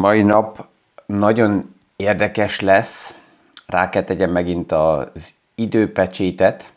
mai 0.00 0.22
nap 0.22 0.66
nagyon 1.06 1.74
érdekes 1.96 2.60
lesz. 2.60 3.14
Rá 3.66 3.88
kell 3.88 4.02
tegyem 4.02 4.30
megint 4.30 4.72
az 4.72 5.32
időpecsétet. 5.54 6.72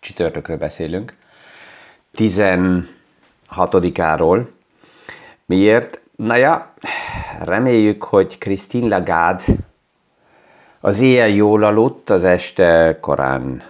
Csütörtökről 0.00 0.56
beszélünk. 0.56 1.16
16-áról. 2.16 4.46
Miért? 5.44 6.00
Na 6.16 6.36
ja, 6.36 6.72
reméljük, 7.40 8.02
hogy 8.02 8.38
Christine 8.38 8.96
Lagarde 8.96 9.44
az 10.80 10.98
éjjel 10.98 11.28
jól 11.28 11.64
aludt, 11.64 12.10
az 12.10 12.24
este 12.24 12.98
korán 13.00 13.62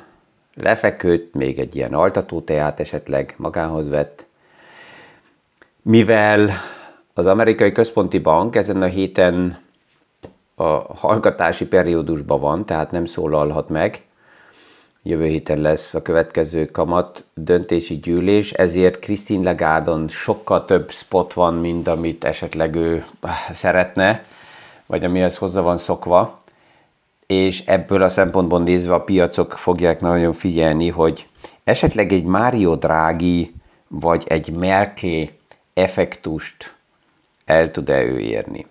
lefeküdt, 0.55 1.35
még 1.35 1.59
egy 1.59 1.77
ilyen 1.77 1.95
altatóteát 1.95 2.81
esetleg 2.81 3.35
magához 3.37 3.89
vett, 3.89 4.27
mivel 5.83 6.51
az 7.19 7.27
amerikai 7.27 7.73
központi 7.73 8.19
bank 8.19 8.57
ezen 8.57 8.83
a 8.83 8.87
héten 8.87 9.59
a 10.55 10.97
hallgatási 10.97 11.67
periódusban 11.67 12.41
van, 12.41 12.67
tehát 12.67 12.91
nem 12.91 13.05
szólalhat 13.05 13.69
meg. 13.69 14.03
Jövő 15.03 15.27
héten 15.27 15.59
lesz 15.61 15.95
a 15.95 16.03
következő 16.03 16.65
kamat 16.65 17.25
döntési 17.35 17.97
gyűlés, 17.97 18.53
ezért 18.53 18.99
Christine 18.99 19.51
Lagarde-on 19.51 20.09
sokkal 20.09 20.65
több 20.65 20.91
spot 20.91 21.33
van, 21.33 21.55
mint 21.55 21.89
amit 21.89 22.25
esetleg 22.25 22.75
ő 22.75 23.05
szeretne, 23.53 24.25
vagy 24.87 25.05
amihez 25.05 25.37
hozzá 25.37 25.61
van 25.61 25.79
szokva. 25.79 26.43
És 27.27 27.63
ebből 27.67 28.03
a 28.03 28.09
szempontból 28.09 28.61
nézve 28.61 28.95
a 28.95 29.05
piacok 29.05 29.53
fogják 29.53 30.01
nagyon 30.01 30.33
figyelni, 30.33 30.89
hogy 30.89 31.27
esetleg 31.65 32.13
egy 32.13 32.25
Mario 32.25 32.75
Draghi 32.75 33.55
vagy 33.89 34.25
egy 34.27 34.51
Merkel 34.51 35.29
effektust 35.75 36.77
el 37.49 37.71
tud-e 37.71 38.03
ő 38.03 38.19
érni. 38.19 38.67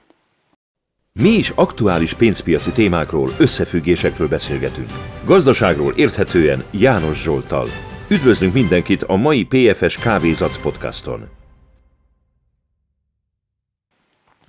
Mi 1.12 1.30
is 1.30 1.50
aktuális 1.50 2.14
pénzpiaci 2.14 2.72
témákról, 2.72 3.30
összefüggésekről 3.40 4.28
beszélgetünk. 4.28 4.90
Gazdaságról 5.26 5.94
érthetően 5.96 6.64
János 6.72 7.22
Zsoltal. 7.22 7.68
Üdvözlünk 8.10 8.54
mindenkit 8.54 9.04
a 9.04 9.16
mai 9.16 9.46
PFS 9.46 9.98
Kávézac 9.98 10.62
podcaston. 10.62 11.30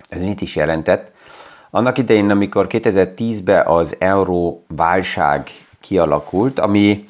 Ez 0.09 0.21
mit 0.21 0.41
is 0.41 0.55
jelentett? 0.55 1.11
Annak 1.69 1.97
idején, 1.97 2.29
amikor 2.29 2.67
2010-ben 2.69 3.67
az 3.67 3.95
euró 3.99 4.65
válság 4.67 5.49
kialakult, 5.79 6.59
ami 6.59 7.09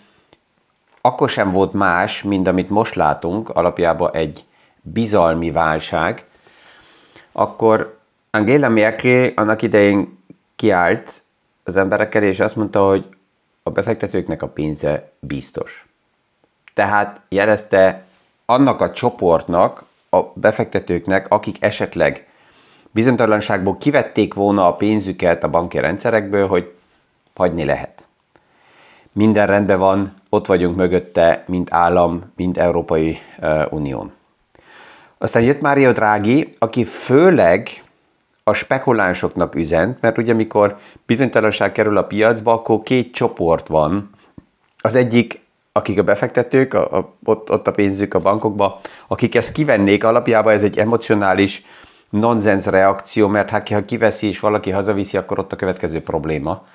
akkor 1.02 1.30
sem 1.30 1.52
volt 1.52 1.74
más, 1.74 2.24
mint 2.24 2.48
amit 2.48 2.70
most 2.70 2.96
látunk, 2.96 3.50
alapjában 3.50 4.14
egy 4.14 4.46
bizalmi 4.82 5.52
válság, 5.52 6.29
akkor 7.40 7.98
Angela 8.32 8.70
Merkel 8.70 9.32
annak 9.36 9.62
idején 9.62 10.18
kiállt 10.56 11.24
az 11.64 11.76
emberekkel, 11.76 12.24
és 12.24 12.40
azt 12.40 12.56
mondta, 12.56 12.88
hogy 12.88 13.06
a 13.64 13.70
befektetőknek 13.70 14.42
a 14.42 14.48
pénze 14.48 15.12
biztos. 15.20 15.88
Tehát 16.74 17.22
jelezte 17.30 18.04
annak 18.46 18.82
a 18.82 18.92
csoportnak, 18.92 19.84
a 20.10 20.22
befektetőknek, 20.34 21.30
akik 21.30 21.64
esetleg 21.64 22.28
bizonytalanságból 22.92 23.78
kivették 23.78 24.34
volna 24.34 24.68
a 24.68 24.76
pénzüket 24.76 25.44
a 25.44 25.50
banki 25.50 25.80
rendszerekből, 25.80 26.48
hogy 26.48 26.74
hagyni 27.36 27.66
lehet. 27.66 28.06
Minden 29.12 29.48
rendben 29.48 29.80
van, 29.80 30.14
ott 30.30 30.46
vagyunk 30.46 30.76
mögötte, 30.76 31.44
mint 31.48 31.74
állam, 31.74 32.32
mint 32.36 32.58
Európai 32.58 33.18
Unión. 33.70 34.18
Aztán 35.22 35.44
jött 35.44 35.62
Mário 35.62 35.92
Draghi, 35.92 36.50
aki 36.60 36.84
főleg 36.84 37.84
a 38.44 38.54
spekulánsoknak 38.54 39.56
üzent, 39.56 40.02
mert 40.02 40.18
ugye 40.18 40.34
amikor 40.34 40.78
bizonytalanság 41.06 41.72
kerül 41.72 41.98
a 41.98 42.04
piacba, 42.04 42.54
akkor 42.54 42.82
két 42.82 43.14
csoport 43.14 43.68
van. 43.68 44.10
Az 44.82 44.96
egyik, 44.96 45.42
akik 45.72 46.00
a 46.00 46.04
befektetők, 46.04 46.74
a, 46.74 46.98
a, 46.98 47.14
ott, 47.24 47.52
ott 47.52 47.68
a 47.68 47.72
pénzük 47.72 48.14
a 48.14 48.20
bankokba, 48.20 48.80
akik 49.08 49.36
ezt 49.36 49.52
kivennék, 49.52 50.04
alapjában 50.04 50.54
ez 50.54 50.64
egy 50.64 50.78
emocionális 50.78 51.66
nonsens 52.10 52.66
reakció, 52.66 53.28
mert 53.28 53.50
hát 53.50 53.70
ha 53.70 53.86
kiveszi 53.86 54.28
és 54.28 54.40
valaki 54.40 54.70
hazaviszi, 54.70 55.18
akkor 55.18 55.40
ott 55.40 55.52
a 55.52 55.56
következő 55.56 56.02
probléma, 56.02 56.66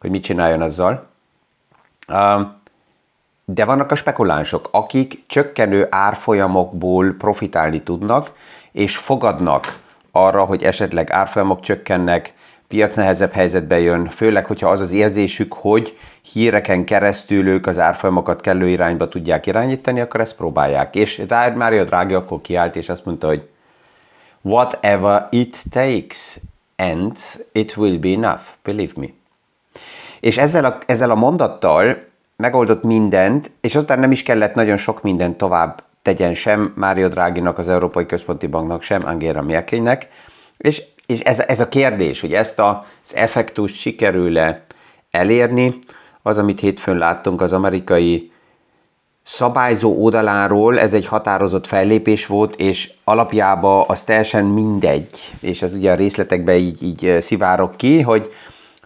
hogy 0.00 0.10
mit 0.10 0.22
csináljon 0.22 0.62
azzal. 0.62 1.06
De 3.50 3.64
vannak 3.64 3.90
a 3.90 3.94
spekulánsok, 3.94 4.68
akik 4.72 5.22
csökkenő 5.26 5.86
árfolyamokból 5.90 7.14
profitálni 7.18 7.82
tudnak, 7.82 8.32
és 8.72 8.96
fogadnak 8.96 9.78
arra, 10.12 10.44
hogy 10.44 10.62
esetleg 10.62 11.10
árfolyamok 11.10 11.60
csökkennek, 11.60 12.34
piac 12.66 12.94
nehezebb 12.96 13.32
helyzetbe 13.32 13.78
jön, 13.80 14.06
főleg, 14.06 14.46
hogyha 14.46 14.68
az 14.68 14.80
az 14.80 14.90
érzésük, 14.90 15.52
hogy 15.52 15.98
híreken 16.32 16.84
keresztül 16.84 17.46
ők 17.46 17.66
az 17.66 17.78
árfolyamokat 17.78 18.40
kellő 18.40 18.68
irányba 18.68 19.08
tudják 19.08 19.46
irányítani, 19.46 20.00
akkor 20.00 20.20
ezt 20.20 20.36
próbálják. 20.36 20.94
És 20.94 21.22
Mário 21.54 21.84
Draghi 21.84 22.14
akkor 22.14 22.40
kiállt, 22.40 22.76
és 22.76 22.88
azt 22.88 23.04
mondta, 23.04 23.26
hogy 23.26 23.48
whatever 24.40 25.26
it 25.30 25.62
takes, 25.70 26.40
and 26.76 27.16
it 27.52 27.76
will 27.76 27.98
be 27.98 28.08
enough, 28.08 28.42
believe 28.62 28.92
me. 28.96 29.06
És 30.20 30.38
ezzel 30.38 30.64
a, 30.64 30.78
ezzel 30.86 31.10
a 31.10 31.14
mondattal 31.14 32.06
megoldott 32.42 32.82
mindent, 32.82 33.50
és 33.60 33.74
aztán 33.74 33.98
nem 33.98 34.10
is 34.10 34.22
kellett 34.22 34.54
nagyon 34.54 34.76
sok 34.76 35.02
mindent 35.02 35.36
tovább 35.36 35.82
tegyen 36.02 36.34
sem 36.34 36.72
Mário 36.76 37.08
Dráginak, 37.08 37.58
az 37.58 37.68
Európai 37.68 38.06
Központi 38.06 38.46
Banknak, 38.46 38.82
sem 38.82 39.06
Angela 39.06 39.42
Merkelnek, 39.42 40.08
és, 40.56 40.82
és 41.06 41.20
ez, 41.20 41.40
ez 41.40 41.60
a 41.60 41.68
kérdés, 41.68 42.20
hogy 42.20 42.32
ezt 42.32 42.58
az 42.58 43.14
effektust 43.14 43.74
sikerül-e 43.74 44.64
elérni, 45.10 45.78
az, 46.22 46.38
amit 46.38 46.60
hétfőn 46.60 46.98
láttunk 46.98 47.40
az 47.40 47.52
amerikai 47.52 48.32
szabályzó 49.22 50.02
oldaláról, 50.02 50.78
ez 50.78 50.92
egy 50.92 51.06
határozott 51.06 51.66
fellépés 51.66 52.26
volt, 52.26 52.54
és 52.56 52.92
alapjában 53.04 53.84
az 53.88 54.02
teljesen 54.02 54.44
mindegy, 54.44 55.32
és 55.40 55.62
ez 55.62 55.72
ugye 55.72 55.92
a 55.92 55.94
részletekben 55.94 56.56
így, 56.56 56.82
így 56.82 57.16
szivárok 57.20 57.76
ki, 57.76 58.00
hogy, 58.00 58.32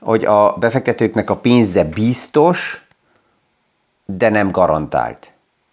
hogy 0.00 0.24
a 0.24 0.56
befektetőknek 0.58 1.30
a 1.30 1.36
pénze 1.36 1.84
biztos, 1.84 2.81
de 4.16 4.28
nem 4.28 4.50
garantált 4.50 5.32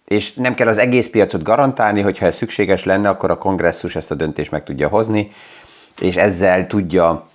és 0.10 0.34
nem 0.34 0.54
kell 0.54 0.68
az 0.68 0.78
egész 0.78 1.10
piacot 1.10 1.44
garantálni, 1.44 2.02
hogyha 2.02 2.26
ez 2.26 2.36
szükséges 2.36 2.84
lenne, 2.84 3.10
akkor 3.10 3.32
a 3.32 3.38
kongresszus 3.38 3.96
ezt 3.96 4.12
a 4.12 4.16
döntést 4.16 4.52
meg 4.52 4.64
tudja 4.64 4.88
hozni, 4.88 5.32
és 6.00 6.16
ezzel 6.16 6.68
tudja 6.68 7.28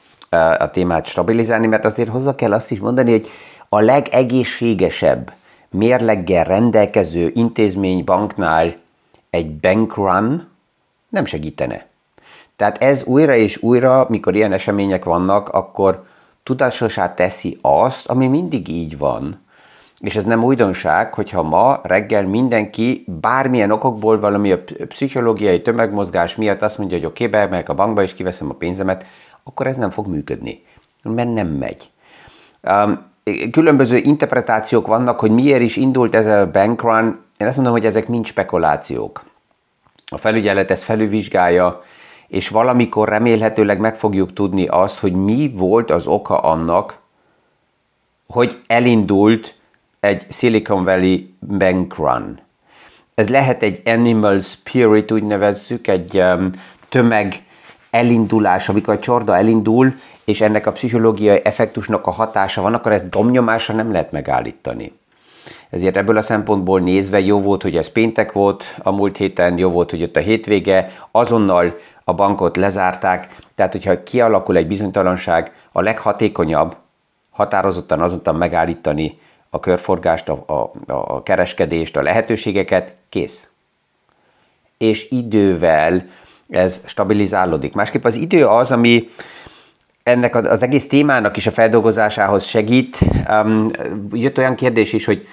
a 0.58 0.70
témát 0.70 1.06
stabilizálni, 1.06 1.66
mert 1.66 1.84
azért 1.84 2.08
hozzá 2.08 2.34
kell 2.34 2.52
azt 2.52 2.70
is 2.70 2.80
mondani, 2.80 3.10
hogy 3.10 3.30
a 3.68 3.80
legegészségesebb 3.80 5.32
mérleggel 5.70 6.44
rendelkező 6.44 7.30
intézmény 7.34 8.04
banknál 8.04 8.76
egy 9.30 9.50
bankrun 9.50 10.48
nem 11.08 11.24
segítene. 11.24 11.86
Tehát 12.56 12.82
ez 12.82 13.04
újra 13.04 13.34
és 13.34 13.62
újra, 13.62 14.06
mikor 14.08 14.34
ilyen 14.34 14.52
események 14.52 15.04
vannak, 15.04 15.48
akkor 15.48 16.04
tudásosá 16.42 17.14
teszi 17.14 17.58
azt, 17.62 18.06
ami 18.06 18.26
mindig 18.26 18.68
így 18.68 18.98
van, 18.98 19.43
és 20.00 20.16
ez 20.16 20.24
nem 20.24 20.44
újdonság, 20.44 21.14
hogyha 21.14 21.42
ma 21.42 21.80
reggel 21.82 22.26
mindenki 22.26 23.04
bármilyen 23.06 23.70
okokból 23.70 24.20
valami 24.20 24.50
a 24.50 24.62
pszichológiai 24.88 25.62
tömegmozgás 25.62 26.36
miatt 26.36 26.62
azt 26.62 26.78
mondja, 26.78 26.96
hogy 26.96 27.06
oké, 27.06 27.26
okay, 27.26 27.62
a 27.66 27.74
bankba 27.74 28.02
és 28.02 28.14
kiveszem 28.14 28.50
a 28.50 28.54
pénzemet, 28.54 29.06
akkor 29.42 29.66
ez 29.66 29.76
nem 29.76 29.90
fog 29.90 30.06
működni, 30.06 30.64
mert 31.02 31.32
nem 31.32 31.48
megy. 31.48 31.90
Um, 32.62 33.12
különböző 33.50 33.96
interpretációk 33.96 34.86
vannak, 34.86 35.20
hogy 35.20 35.30
miért 35.30 35.60
is 35.60 35.76
indult 35.76 36.14
ez 36.14 36.26
a 36.26 36.50
bankrun. 36.50 37.20
Én 37.36 37.46
azt 37.46 37.56
mondom, 37.56 37.74
hogy 37.74 37.86
ezek 37.86 38.08
mind 38.08 38.26
spekulációk. 38.26 39.24
A 40.06 40.18
felügyelet 40.18 40.70
ezt 40.70 40.82
felülvizsgálja, 40.82 41.82
és 42.28 42.48
valamikor 42.48 43.08
remélhetőleg 43.08 43.80
meg 43.80 43.96
fogjuk 43.96 44.32
tudni 44.32 44.66
azt, 44.66 44.98
hogy 44.98 45.12
mi 45.12 45.50
volt 45.56 45.90
az 45.90 46.06
oka 46.06 46.38
annak, 46.38 46.98
hogy 48.26 48.60
elindult 48.66 49.54
egy 50.04 50.26
Silicon 50.28 50.84
Valley 50.84 51.18
bank 51.58 51.96
run. 51.96 52.40
Ez 53.14 53.28
lehet 53.28 53.62
egy 53.62 53.82
animal 53.84 54.40
spirit, 54.40 55.12
úgy 55.12 55.22
nevezzük, 55.22 55.86
egy 55.86 56.18
um, 56.18 56.50
tömeg 56.88 57.42
elindulás, 57.90 58.68
amikor 58.68 58.94
a 58.94 58.98
csorda 58.98 59.36
elindul, 59.36 59.94
és 60.24 60.40
ennek 60.40 60.66
a 60.66 60.72
pszichológiai 60.72 61.40
effektusnak 61.44 62.06
a 62.06 62.10
hatása 62.10 62.62
van, 62.62 62.74
akkor 62.74 62.92
ezt 62.92 63.08
domnyomásra 63.08 63.74
nem 63.74 63.92
lehet 63.92 64.12
megállítani. 64.12 64.92
Ezért 65.70 65.96
ebből 65.96 66.16
a 66.16 66.22
szempontból 66.22 66.80
nézve 66.80 67.20
jó 67.20 67.40
volt, 67.40 67.62
hogy 67.62 67.76
ez 67.76 67.88
péntek 67.88 68.32
volt 68.32 68.64
a 68.82 68.90
múlt 68.90 69.16
héten, 69.16 69.58
jó 69.58 69.70
volt, 69.70 69.90
hogy 69.90 70.02
ott 70.02 70.16
a 70.16 70.20
hétvége, 70.20 70.90
azonnal 71.10 71.78
a 72.04 72.14
bankot 72.14 72.56
lezárták, 72.56 73.36
tehát 73.54 73.72
hogyha 73.72 74.02
kialakul 74.02 74.56
egy 74.56 74.66
bizonytalanság, 74.66 75.52
a 75.72 75.80
leghatékonyabb 75.80 76.76
határozottan 77.30 78.00
azonnal 78.00 78.34
megállítani 78.34 79.18
a 79.54 79.60
körforgást, 79.60 80.28
a, 80.28 80.44
a, 80.46 80.72
a 80.86 81.22
kereskedést, 81.22 81.96
a 81.96 82.02
lehetőségeket, 82.02 82.94
kész. 83.08 83.48
És 84.78 85.10
idővel 85.10 86.06
ez 86.48 86.80
stabilizálódik. 86.84 87.74
Másképp 87.74 88.04
az 88.04 88.14
idő 88.14 88.46
az, 88.46 88.72
ami 88.72 89.08
ennek 90.02 90.34
az 90.34 90.62
egész 90.62 90.88
témának 90.88 91.36
is 91.36 91.46
a 91.46 91.50
feldolgozásához 91.50 92.44
segít. 92.44 92.98
Jött 94.12 94.38
olyan 94.38 94.54
kérdés 94.54 94.92
is, 94.92 95.04
hogy 95.04 95.26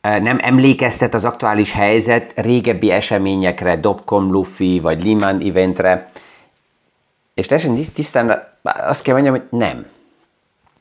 nem 0.00 0.38
emlékeztet 0.40 1.14
az 1.14 1.24
aktuális 1.24 1.72
helyzet 1.72 2.32
régebbi 2.36 2.90
eseményekre, 2.90 3.76
Dopcom, 3.76 4.30
Luffy 4.30 4.80
vagy 4.80 5.04
Lehman 5.04 5.40
eventre, 5.40 6.10
és 7.34 7.46
teljesen 7.46 7.92
tisztán 7.94 8.54
azt 8.62 9.02
kell 9.02 9.14
mondjam, 9.14 9.34
hogy 9.34 9.58
nem. 9.58 9.86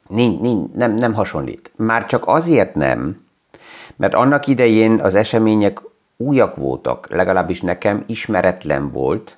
Nincs, 0.08 0.40
nincs, 0.40 0.72
nem, 0.74 0.96
nem 0.96 1.14
hasonlít. 1.14 1.72
Már 1.76 2.06
csak 2.06 2.28
azért 2.28 2.76
nem, 2.76 3.26
mert 3.96 4.14
annak 4.14 4.48
idején 4.48 5.00
az 5.02 5.16
események 5.16 5.80
újak 6.18 6.56
voltak, 6.56 7.08
legalábbis 7.10 7.62
nekem 7.62 8.04
ismeretlen 8.08 8.92
volt. 8.92 9.38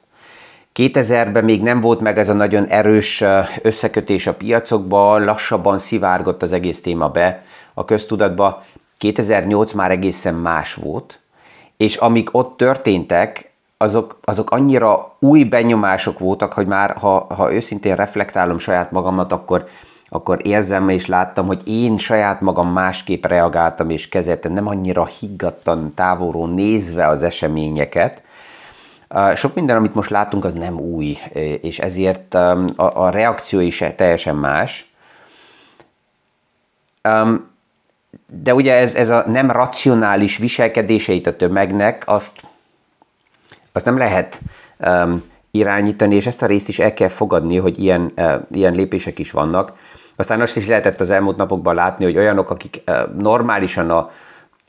2000-ben 0.76 1.44
még 1.44 1.62
nem 1.62 1.82
volt 1.82 2.00
meg 2.00 2.18
ez 2.18 2.30
a 2.30 2.34
nagyon 2.34 2.66
erős 2.66 3.24
összekötés 3.62 4.28
a 4.28 4.34
piacokba, 4.34 5.18
lassabban 5.18 5.80
szivárgott 5.80 6.42
az 6.42 6.52
egész 6.52 6.82
téma 6.82 7.10
be 7.10 7.44
a 7.74 7.86
köztudatba. 7.86 8.64
2008 8.96 9.74
már 9.74 9.92
egészen 9.92 10.34
más 10.34 10.74
volt, 10.74 11.20
és 11.78 11.96
amik 11.96 12.30
ott 12.32 12.58
történtek, 12.58 13.52
azok, 13.78 14.20
azok 14.24 14.52
annyira 14.52 15.16
új 15.20 15.44
benyomások 15.44 16.20
voltak, 16.20 16.54
hogy 16.54 16.68
már 16.68 16.98
ha, 16.98 17.34
ha 17.34 17.54
őszintén 17.54 17.96
reflektálom 17.96 18.60
saját 18.60 18.92
magamat, 18.92 19.32
akkor, 19.32 19.68
akkor 20.10 20.40
érzem 20.44 20.90
és 20.90 21.06
láttam, 21.06 21.46
hogy 21.46 21.62
én 21.66 21.98
saját 21.98 22.42
magam 22.42 22.72
másképp 22.72 23.26
reagáltam 23.26 23.90
és 23.90 24.10
kezeltem, 24.10 24.52
nem 24.52 24.68
annyira 24.68 25.06
higgadtan 25.06 25.94
távolról 25.94 26.50
nézve 26.50 27.08
az 27.08 27.24
eseményeket. 27.24 28.22
Sok 29.36 29.56
minden, 29.56 29.76
amit 29.76 29.96
most 29.96 30.10
látunk, 30.10 30.46
az 30.46 30.54
nem 30.54 30.80
új, 30.80 31.18
és 31.62 31.80
ezért 31.80 32.34
a, 32.34 33.04
a 33.06 33.10
reakció 33.10 33.60
is 33.60 33.84
teljesen 33.96 34.36
más. 34.36 34.92
De 38.44 38.54
ugye 38.54 38.74
ez, 38.74 38.96
ez 38.96 39.10
a 39.10 39.24
nem 39.28 39.52
racionális 39.52 40.38
viselkedéseit 40.38 41.28
a 41.28 41.36
tömegnek, 41.36 42.04
azt, 42.06 42.44
azt 43.72 43.86
nem 43.86 43.98
lehet 43.98 44.42
um, 44.80 45.24
irányítani, 45.58 46.16
és 46.16 46.26
ezt 46.26 46.42
a 46.42 46.46
részt 46.46 46.68
is 46.68 46.80
el 46.80 46.94
kell 46.94 47.08
fogadni, 47.08 47.58
hogy 47.58 47.80
ilyen, 47.80 48.12
uh, 48.18 48.34
ilyen 48.52 48.74
lépések 48.74 49.20
is 49.20 49.32
vannak. 49.32 49.74
Aztán 50.16 50.42
azt 50.42 50.58
is 50.58 50.68
lehetett 50.68 51.00
az 51.00 51.10
elmúlt 51.10 51.38
napokban 51.38 51.76
látni, 51.76 52.06
hogy 52.06 52.18
olyanok, 52.18 52.50
akik 52.50 52.82
uh, 52.88 52.96
normálisan 53.18 53.90
a, 53.90 54.12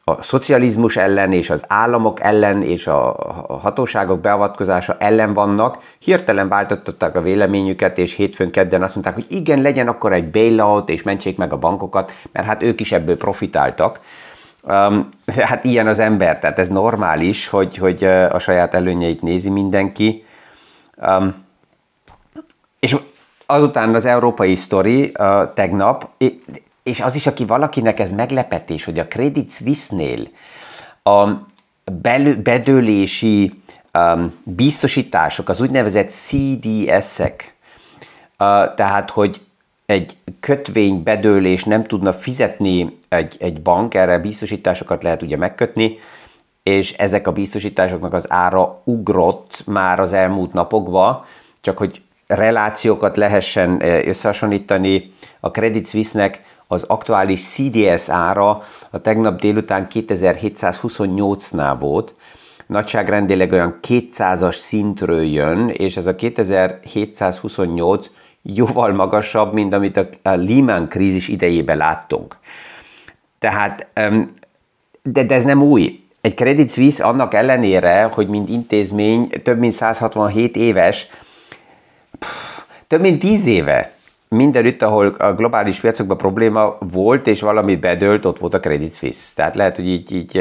a 0.09 0.23
szocializmus 0.23 0.97
ellen 0.97 1.33
és 1.33 1.51
az 1.51 1.65
államok 1.67 2.21
ellen 2.21 2.63
és 2.63 2.87
a 2.87 3.17
hatóságok 3.63 4.21
beavatkozása 4.21 4.97
ellen 4.99 5.33
vannak, 5.33 5.79
hirtelen 5.99 6.49
váltottatták 6.49 7.17
a 7.17 7.21
véleményüket, 7.21 7.99
és 7.99 8.15
hétfőn 8.15 8.51
kedden 8.51 8.83
azt 8.83 8.95
mondták, 8.95 9.15
hogy 9.15 9.27
igen, 9.29 9.63
legyen 9.63 9.89
akkor 9.89 10.13
egy 10.13 10.31
bailout, 10.31 10.89
és 10.89 11.03
mentsék 11.03 11.37
meg 11.37 11.53
a 11.53 11.59
bankokat, 11.59 12.13
mert 12.33 12.47
hát 12.47 12.63
ők 12.63 12.81
is 12.81 12.93
ebből 12.93 13.17
profitáltak. 13.17 14.01
Um, 14.63 15.09
hát 15.37 15.65
ilyen 15.65 15.87
az 15.87 15.99
ember, 15.99 16.39
tehát 16.39 16.59
ez 16.59 16.69
normális, 16.69 17.49
hogy, 17.49 17.77
hogy 17.77 18.05
a 18.05 18.39
saját 18.39 18.75
előnyeit 18.75 19.23
nézi 19.23 19.51
mindenki. 19.51 20.25
Um, 21.07 21.45
és 22.79 22.97
azután 23.47 23.95
az 23.95 24.05
európai 24.05 24.55
sztori 24.55 25.13
uh, 25.19 25.53
tegnap, 25.55 26.09
és 26.83 27.01
az 27.01 27.15
is, 27.15 27.27
aki 27.27 27.45
valakinek 27.45 28.01
ez 28.01 28.13
meglepetés, 28.13 28.85
hogy 28.85 28.99
a 28.99 29.07
Credit 29.07 29.51
Suisse-nél 29.51 30.29
a 31.03 31.29
bedőlési 32.43 33.63
um, 33.95 34.35
biztosítások, 34.43 35.49
az 35.49 35.61
úgynevezett 35.61 36.11
CDS-ek, 36.11 37.55
uh, 38.39 38.75
tehát, 38.75 39.11
hogy 39.11 39.41
egy 39.87 40.17
kötvény 40.41 41.03
bedőlés 41.03 41.65
nem 41.65 41.85
tudna 41.85 42.13
fizetni 42.13 42.99
egy, 43.09 43.37
egy 43.41 43.63
bank, 43.63 43.95
erre 43.95 44.19
biztosításokat 44.19 45.03
lehet 45.03 45.23
ugye 45.23 45.37
megkötni, 45.37 45.99
és 46.69 46.93
ezek 46.93 47.27
a 47.27 47.33
biztosításoknak 47.33 48.13
az 48.13 48.27
ára 48.29 48.81
ugrott 48.85 49.63
már 49.67 50.01
az 50.01 50.13
elmúlt 50.13 50.53
napokban, 50.53 51.25
csak 51.61 51.79
hogy 51.79 52.03
relációkat 52.27 53.17
lehessen 53.17 53.83
összehasonlítani, 54.09 55.13
a 55.41 55.51
Credit 55.51 55.89
Suisse-nek 55.89 56.43
az 56.67 56.83
aktuális 56.83 57.43
CDS 57.43 58.09
ára 58.09 58.63
a 58.91 59.01
tegnap 59.01 59.41
délután 59.41 59.87
2728-nál 59.91 61.77
volt, 61.79 62.15
nagyságrendileg 62.67 63.53
olyan 63.53 63.79
200-as 63.89 64.57
szintről 64.57 65.23
jön, 65.23 65.69
és 65.69 65.97
ez 65.97 66.07
a 66.07 66.15
2728 66.15 68.11
jóval 68.43 68.93
magasabb, 68.93 69.53
mint 69.53 69.75
amit 69.75 69.97
a 69.97 70.09
Lehman 70.23 70.89
krízis 70.89 71.29
idejében 71.29 71.77
láttunk. 71.77 72.37
Tehát, 73.39 73.87
de, 75.03 75.23
de 75.25 75.35
ez 75.35 75.45
nem 75.45 75.63
új. 75.63 76.07
Egy 76.29 76.35
Credit 76.35 76.71
Suisse 76.71 77.05
annak 77.05 77.35
ellenére, 77.35 78.03
hogy 78.03 78.29
mint 78.29 78.49
intézmény 78.49 79.29
több 79.43 79.59
mint 79.59 79.73
167 79.73 80.57
éves, 80.57 81.07
több 82.87 83.01
mint 83.01 83.19
10 83.19 83.47
éve 83.47 83.93
mindenütt, 84.29 84.83
ahol 84.83 85.07
a 85.07 85.33
globális 85.33 85.81
piacokban 85.81 86.17
probléma 86.17 86.79
volt, 86.93 87.27
és 87.27 87.41
valami 87.41 87.77
bedőlt, 87.77 88.25
ott 88.25 88.39
volt 88.39 88.55
a 88.55 88.61
Credit 88.61 88.95
Suisse. 88.95 89.29
Tehát 89.35 89.55
lehet, 89.55 89.77
hogy 89.77 89.89
így, 89.89 90.13
így 90.13 90.39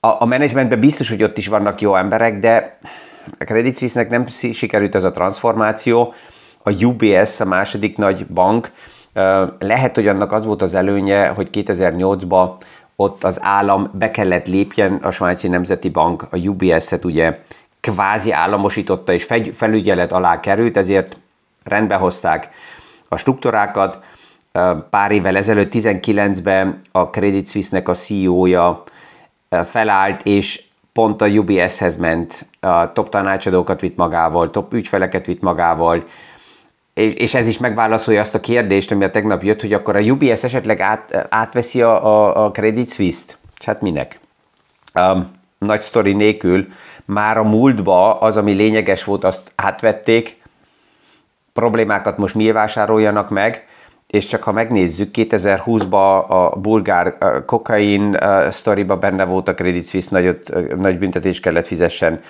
a, 0.00 0.22
a 0.22 0.24
menedzsmentben 0.24 0.80
biztos, 0.80 1.08
hogy 1.08 1.22
ott 1.22 1.38
is 1.38 1.46
vannak 1.46 1.80
jó 1.80 1.96
emberek, 1.96 2.38
de 2.38 2.78
a 3.38 3.44
Credit 3.44 3.78
Suisse-nek 3.78 4.10
nem 4.10 4.26
sikerült 4.52 4.94
ez 4.94 5.04
a 5.04 5.10
transformáció. 5.10 6.14
A 6.62 6.84
UBS, 6.84 7.40
a 7.40 7.44
második 7.44 7.96
nagy 7.96 8.26
bank, 8.26 8.72
lehet, 9.58 9.94
hogy 9.94 10.08
annak 10.08 10.32
az 10.32 10.44
volt 10.44 10.62
az 10.62 10.74
előnye, 10.74 11.26
hogy 11.26 11.48
2008-ban 11.52 12.50
ott 12.96 13.24
az 13.24 13.38
állam 13.42 13.90
be 13.92 14.10
kellett 14.10 14.46
lépjen, 14.46 14.94
a 14.94 15.10
svájci 15.10 15.48
nemzeti 15.48 15.88
bank 15.88 16.26
a 16.30 16.36
UBS-et 16.36 17.04
ugye 17.04 17.38
kvázi 17.80 18.32
államosította 18.32 19.12
és 19.12 19.26
felügyelet 19.52 20.12
alá 20.12 20.40
került, 20.40 20.76
ezért 20.76 21.16
rendbe 21.64 21.94
hozták 21.94 22.50
a 23.08 23.16
struktúrákat. 23.16 23.98
Pár 24.90 25.10
évvel 25.10 25.36
ezelőtt, 25.36 25.72
19-ben 25.74 26.80
a 26.92 27.10
Credit 27.10 27.48
Suisse-nek 27.48 27.88
a 27.88 27.94
CEO-ja 27.94 28.82
felállt, 29.48 30.26
és 30.26 30.62
pont 30.92 31.22
a 31.22 31.26
UBS-hez 31.26 31.96
ment, 31.96 32.46
a 32.60 32.92
top 32.92 33.08
tanácsadókat 33.08 33.80
vitt 33.80 33.96
magával, 33.96 34.50
top 34.50 34.72
ügyfeleket 34.72 35.26
vitt 35.26 35.40
magával, 35.40 36.04
és 36.94 37.34
ez 37.34 37.46
is 37.46 37.58
megválaszolja 37.58 38.20
azt 38.20 38.34
a 38.34 38.40
kérdést, 38.40 38.90
ami 38.90 39.04
a 39.04 39.10
tegnap 39.10 39.42
jött, 39.42 39.60
hogy 39.60 39.72
akkor 39.72 39.96
a 39.96 40.00
UBS 40.00 40.44
esetleg 40.44 40.80
át, 40.80 41.26
átveszi 41.28 41.82
a, 41.82 42.06
a, 42.06 42.44
a 42.44 42.50
Credit 42.50 42.92
Suisse-t? 42.92 43.38
Hát 43.64 43.80
minek? 43.80 44.18
Um, 44.94 45.30
nagy 45.58 45.80
sztori 45.80 46.12
nélkül 46.12 46.66
már 47.04 47.38
a 47.38 47.42
múltba 47.42 48.18
az, 48.18 48.36
ami 48.36 48.52
lényeges 48.52 49.04
volt, 49.04 49.24
azt 49.24 49.52
átvették, 49.54 50.42
problémákat 51.52 52.18
most 52.18 52.34
miért 52.34 52.54
vásároljanak 52.54 53.30
meg, 53.30 53.66
és 54.06 54.26
csak 54.26 54.42
ha 54.42 54.52
megnézzük, 54.52 55.10
2020-ban 55.12 56.26
a 56.26 56.58
bulgár 56.58 57.18
kokain 57.46 58.18
sztoriba 58.50 58.96
benne 58.96 59.24
volt 59.24 59.48
a 59.48 59.54
Credit 59.54 59.88
Suisse, 59.88 60.08
nagyot, 60.10 60.52
nagy 60.76 60.98
büntetés 60.98 61.40
kellett 61.40 61.66
fizessen. 61.66 62.20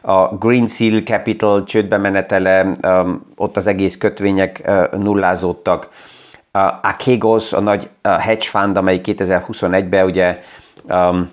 A 0.00 0.36
Green 0.36 0.66
Seal 0.66 1.02
Capital 1.02 1.64
csődbe 1.64 1.96
menetele, 1.96 2.76
ott 3.36 3.56
az 3.56 3.66
egész 3.66 3.96
kötvények 3.96 4.70
nullázódtak. 4.92 5.88
A 6.82 6.96
Kegos, 6.96 7.52
a 7.52 7.60
nagy 7.60 7.88
hedge 8.02 8.44
fund, 8.44 8.76
amely 8.76 9.00
2021-ben 9.04 10.04
ugye 10.04 10.42
um, 10.82 11.30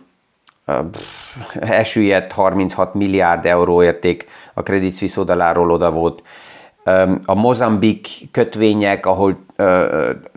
esüllyedt 1.59 2.31
36 2.31 2.93
milliárd 2.93 3.45
euró 3.45 3.83
érték 3.83 4.27
a 4.53 4.63
Credit 4.63 4.95
Suisse 4.95 5.19
oldaláról 5.19 5.71
oda 5.71 5.91
volt. 5.91 6.23
A 7.25 7.33
Mozambik 7.33 8.07
kötvények, 8.31 9.05
ahol 9.05 9.45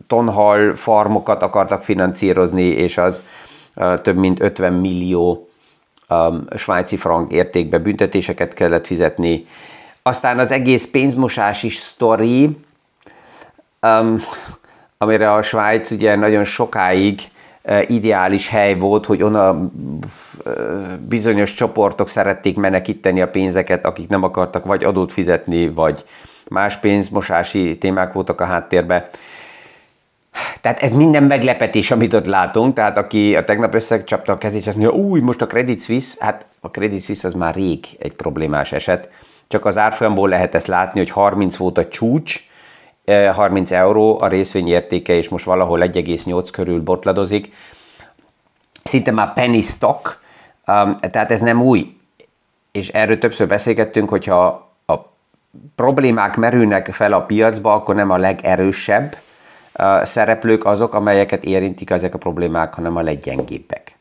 tonhal 0.07 0.77
farmokat 0.77 1.43
akartak 1.43 1.83
finanszírozni, 1.83 2.63
és 2.63 2.99
az 2.99 3.23
több 4.03 4.17
mint 4.17 4.43
50 4.43 4.73
millió 4.73 5.50
svájci 6.57 6.97
frank 6.97 7.33
értékbe 7.33 7.79
büntetéseket 7.79 8.55
kellett 8.55 8.87
fizetni. 8.87 9.47
Aztán 10.03 10.39
az 10.39 10.51
egész 10.51 10.87
pénzmosási 10.87 11.69
sztori, 11.69 12.57
amire 14.99 15.33
a 15.33 15.43
Svájc 15.43 15.91
ugye 15.91 16.17
nagyon 16.17 16.45
sokáig 16.45 17.21
ideális 17.87 18.49
hely 18.49 18.75
volt, 18.75 19.07
hogy 19.07 19.23
ona 19.23 19.71
bizonyos 21.09 21.55
csoportok 21.55 22.09
szerették 22.09 22.57
menekíteni 22.57 23.21
a 23.21 23.29
pénzeket, 23.29 23.87
akik 23.87 24.09
nem 24.09 24.23
akartak 24.23 24.65
vagy 24.65 24.85
adót 24.85 25.13
fizetni, 25.13 25.69
vagy 25.69 26.05
más 26.49 26.77
pénzmosási 26.77 27.79
témák 27.79 28.13
voltak 28.13 28.41
a 28.41 28.45
háttérbe. 28.45 29.11
Tehát 30.61 30.83
ez 30.83 30.93
minden 30.93 31.23
meglepetés, 31.23 31.91
amit 31.91 32.15
ott 32.15 32.27
látunk, 32.27 32.75
tehát 32.75 32.99
aki 32.99 33.37
a 33.37 33.45
tegnap 33.45 33.75
összecsapta 33.75 34.33
a 34.33 34.39
kezét, 34.39 34.67
azt 34.67 34.77
mondja, 34.77 34.99
új, 34.99 35.21
most 35.21 35.43
a 35.43 35.47
Credit 35.47 35.83
Suisse, 35.83 36.17
hát 36.19 36.47
a 36.61 36.71
Credit 36.71 37.03
Suisse 37.03 37.29
az 37.29 37.35
már 37.35 37.55
rég 37.55 37.87
egy 37.99 38.13
problémás 38.13 38.73
eset, 38.73 39.09
csak 39.49 39.65
az 39.65 39.79
árfolyamból 39.79 40.29
lehet 40.29 40.55
ezt 40.55 40.67
látni, 40.67 40.99
hogy 40.99 41.11
30 41.11 41.57
volt 41.57 41.79
a 41.79 41.89
csúcs, 41.89 42.49
30 43.33 43.71
euró 43.71 44.21
a 44.21 44.27
részvény 44.27 44.69
értéke, 44.69 45.13
és 45.13 45.29
most 45.29 45.45
valahol 45.45 45.81
1,8 45.81 46.49
körül 46.53 46.81
botladozik. 46.81 47.53
Szinte 48.83 49.11
már 49.11 49.33
penny 49.33 49.61
stock, 49.61 50.21
um, 50.67 50.93
tehát 50.93 51.31
ez 51.31 51.41
nem 51.41 51.63
új. 51.63 51.97
És 52.73 52.89
erről 52.89 53.19
többször 53.19 53.47
beszélgettünk, 53.47 54.09
hogyha 54.09 54.71
a 54.87 54.95
problémák 55.75 56.37
merülnek 56.37 56.93
fel 56.93 57.13
a 57.13 57.23
piacba, 57.23 57.73
akkor 57.75 57.95
nem 57.95 58.11
a 58.11 58.17
legerősebb 58.17 59.17
szereplők 60.03 60.65
azok, 60.65 60.95
amelyeket 60.95 61.45
érintik 61.45 61.91
ezek 61.91 62.15
a 62.15 62.19
problémák, 62.19 62.75
hanem 62.75 62.97
a 62.97 63.03
leggyengébbek. 63.03 63.95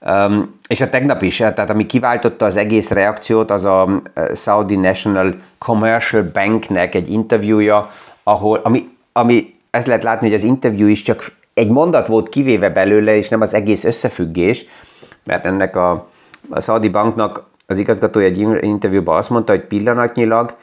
Um, 0.00 0.58
és 0.68 0.80
a 0.80 0.88
tegnap 0.88 1.22
is, 1.22 1.36
tehát 1.36 1.70
ami 1.70 1.86
kiváltotta 1.86 2.44
az 2.44 2.56
egész 2.56 2.90
reakciót, 2.90 3.50
az 3.50 3.64
a 3.64 4.02
Saudi 4.34 4.76
National 4.76 5.34
Commercial 5.58 6.30
Banknek 6.32 6.94
egy 6.94 7.10
interjúja, 7.10 7.90
ahol, 8.22 8.60
ami, 8.62 8.88
ami 9.12 9.54
ezt 9.70 9.86
lehet 9.86 10.02
látni, 10.02 10.26
hogy 10.26 10.36
az 10.36 10.42
interjú 10.42 10.86
is 10.86 11.02
csak 11.02 11.32
egy 11.54 11.68
mondat 11.68 12.06
volt 12.06 12.28
kivéve 12.28 12.70
belőle, 12.70 13.16
és 13.16 13.28
nem 13.28 13.40
az 13.40 13.54
egész 13.54 13.84
összefüggés, 13.84 14.64
mert 15.24 15.44
ennek 15.44 15.76
a, 15.76 16.08
a 16.50 16.60
Saudi 16.60 16.88
banknak 16.88 17.44
az 17.66 17.78
igazgatója 17.78 18.26
egy 18.26 18.38
interjúban 18.60 19.16
azt 19.16 19.30
mondta, 19.30 19.52
hogy 19.52 19.64
pillanatnyilag 19.64 20.56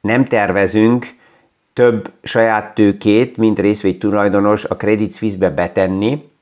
nem 0.00 0.24
tervezünk 0.24 1.06
több 1.74 2.12
saját 2.22 2.74
tőkét, 2.74 3.36
mint 3.36 3.58
részvény 3.58 3.98
tulajdonos 3.98 4.64
a 4.64 4.76
Credit 4.76 5.14
Suisse-be 5.14 5.50
betenni, 5.50 6.32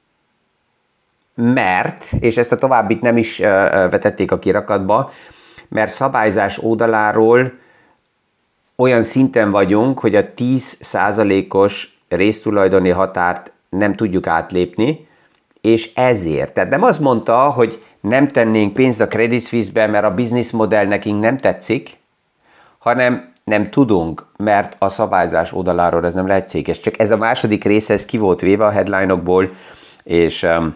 mert, 1.35 2.13
és 2.21 2.37
ezt 2.37 2.53
a 2.53 2.57
továbbit 2.57 3.01
nem 3.01 3.17
is 3.17 3.39
vetették 3.39 4.33
a 4.33 4.39
kirakatba, 4.39 5.13
mert 5.69 5.93
szabályzás 5.93 6.59
oldaláról 6.59 7.53
olyan 8.77 9.03
szinten 9.03 9.51
vagyunk, 9.51 9.99
hogy 9.99 10.15
a 10.15 10.25
10%-os 10.37 11.99
résztulajdoni 12.09 12.91
határt 12.91 13.53
nem 13.69 13.95
tudjuk 13.95 14.27
átlépni, 14.27 15.07
és 15.61 15.95
ezért. 15.95 16.55
Tehát 16.55 16.71
nem 16.71 16.83
azt 16.83 17.01
mondta, 17.01 17.51
hogy 17.51 17.85
nem 18.01 18.29
tennénk 18.29 18.75
pénzt 18.75 19.01
a 19.01 19.09
Credit 19.09 19.47
Suisse-be, 19.47 19.87
mert 19.87 20.05
a 20.05 20.15
business 20.15 20.51
nekünk 20.69 21.21
nem 21.21 21.39
tetszik, 21.39 21.97
hanem 22.79 23.32
nem 23.45 23.71
tudunk, 23.71 24.27
mert 24.37 24.77
a 24.79 24.89
szabályzás 24.89 25.53
oldaláról 25.53 26.05
ez 26.05 26.15
nem 26.15 26.27
lehetséges. 26.27 26.81
Csak 26.81 27.01
ez 27.01 27.11
a 27.11 27.17
második 27.17 27.65
része, 27.65 27.93
ez 27.93 28.05
ki 28.05 28.19
volt 28.19 28.41
véve 28.41 28.65
a 28.65 28.71
headline-okból, 28.71 29.53
és 30.05 30.43
um, 30.43 30.75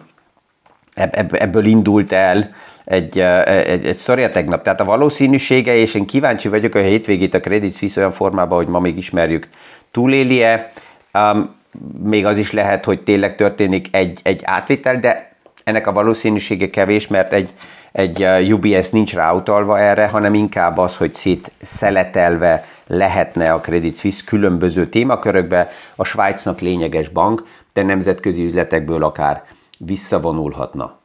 ebből 1.31 1.65
indult 1.65 2.11
el 2.11 2.51
egy, 2.85 3.19
egy, 3.19 3.85
egy 3.85 3.97
sztoria 3.97 4.31
tegnap. 4.31 4.63
Tehát 4.63 4.81
a 4.81 4.85
valószínűsége, 4.85 5.75
és 5.75 5.93
én 5.93 6.05
kíváncsi 6.05 6.47
vagyok, 6.47 6.71
hogy 6.71 6.81
a 6.81 6.85
hétvégét 6.85 7.33
a 7.33 7.39
Credit 7.39 7.75
Suisse 7.75 7.99
olyan 7.99 8.11
formában, 8.11 8.57
hogy 8.57 8.67
ma 8.67 8.79
még 8.79 8.97
ismerjük, 8.97 9.47
túlélie. 9.91 10.71
Um, 11.13 11.55
még 12.03 12.25
az 12.25 12.37
is 12.37 12.51
lehet, 12.51 12.85
hogy 12.85 13.03
tényleg 13.03 13.35
történik 13.35 13.87
egy, 13.91 14.19
egy 14.23 14.41
átvétel, 14.43 14.99
de 14.99 15.31
ennek 15.67 15.87
a 15.87 15.91
valószínűsége 15.91 16.69
kevés, 16.69 17.07
mert 17.07 17.33
egy, 17.33 17.53
egy 17.91 18.53
UBS 18.53 18.89
nincs 18.89 19.13
ráutalva 19.13 19.79
erre, 19.79 20.07
hanem 20.07 20.33
inkább 20.33 20.77
az, 20.77 20.97
hogy 20.97 21.15
szét 21.15 21.51
szeletelve 21.61 22.65
lehetne 22.87 23.53
a 23.53 23.59
Credit 23.59 23.97
Suisse 23.97 24.21
különböző 24.25 24.89
témakörökbe, 24.89 25.71
a 25.95 26.03
Svájcnak 26.03 26.59
lényeges 26.59 27.09
bank, 27.09 27.43
de 27.73 27.83
nemzetközi 27.83 28.43
üzletekből 28.43 29.03
akár 29.03 29.43
visszavonulhatna. 29.77 30.99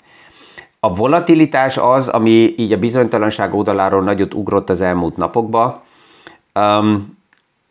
A 0.80 0.94
volatilitás 0.94 1.76
az, 1.76 2.08
ami 2.08 2.54
így 2.56 2.72
a 2.72 2.78
bizonytalanság 2.78 3.54
oldaláról 3.54 4.02
nagyot 4.02 4.34
ugrott 4.34 4.70
az 4.70 4.80
elmúlt 4.80 5.16
napokban. 5.16 5.80
Um, 6.54 7.18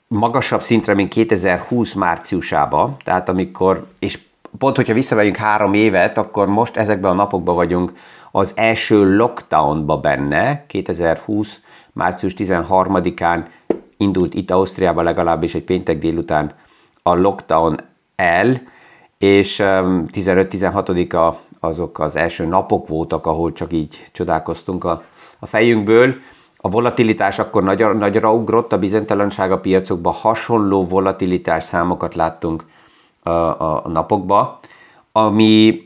magasabb 0.07 0.61
szintre, 0.61 0.93
mint 0.93 1.09
2020 1.09 1.93
márciusába, 1.93 2.97
tehát 3.03 3.29
amikor, 3.29 3.87
és 3.99 4.19
pont, 4.57 4.75
hogyha 4.75 4.93
visszamegyünk 4.93 5.35
három 5.35 5.73
évet, 5.73 6.17
akkor 6.17 6.47
most 6.47 6.77
ezekben 6.77 7.11
a 7.11 7.15
napokban 7.15 7.55
vagyunk 7.55 7.93
az 8.31 8.53
első 8.55 9.15
lockdownba 9.15 9.97
benne, 9.97 10.65
2020 10.67 11.61
március 11.93 12.33
13-án 12.37 13.45
indult 13.97 14.33
itt 14.33 14.51
Ausztriában 14.51 15.03
legalábbis 15.03 15.55
egy 15.55 15.63
péntek 15.63 15.97
délután 15.97 16.51
a 17.03 17.15
lockdown 17.15 17.79
el, 18.15 18.61
és 19.17 19.61
15-16-a 19.63 21.39
azok 21.59 21.99
az 21.99 22.15
első 22.15 22.45
napok 22.45 22.87
voltak, 22.87 23.25
ahol 23.25 23.51
csak 23.51 23.73
így 23.73 24.05
csodálkoztunk 24.11 24.83
a, 24.83 25.03
a 25.39 25.45
fejünkből. 25.45 26.15
A 26.57 26.69
volatilitás 26.69 27.39
akkor 27.39 27.63
nagy, 27.63 27.95
nagyra 27.97 28.33
ugrott, 28.33 28.73
a 28.73 28.79
bizonytalanság 28.79 29.51
a 29.51 29.59
piacokban 29.59 30.13
hasonló 30.13 30.85
volatilitás 30.85 31.63
számokat 31.63 32.15
láttunk 32.15 32.65
a, 33.29 33.89
napokba, 33.89 34.59
ami 35.11 35.81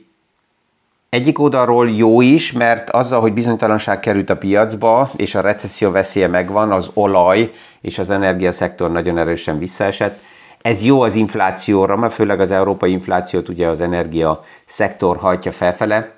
egyik 1.10 1.40
oldalról 1.40 1.90
jó 1.90 2.22
is, 2.22 2.52
mert 2.52 2.90
azzal, 2.90 3.22
hogy 3.22 3.34
bizonytalanság 3.34 4.00
került 4.00 4.30
a 4.30 4.38
piacba, 4.38 5.10
és 5.16 5.36
a 5.36 5.42
recesszió 5.42 5.92
veszélye 5.92 6.28
megvan, 6.28 6.72
az 6.72 6.92
olaj 6.94 7.52
és 7.82 8.00
az 8.00 8.10
energiaszektor 8.10 8.92
nagyon 8.92 9.18
erősen 9.18 9.58
visszaesett, 9.58 10.20
ez 10.62 10.84
jó 10.84 11.02
az 11.02 11.16
inflációra, 11.16 11.96
mert 11.96 12.14
főleg 12.14 12.40
az 12.40 12.52
európai 12.52 12.92
inflációt 12.92 13.50
ugye 13.50 13.68
az 13.68 13.82
energia 13.82 14.44
szektor 14.66 15.18
hajtja 15.18 15.52
felfele, 15.52 16.12